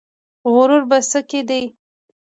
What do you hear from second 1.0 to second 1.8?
څه کې دی؟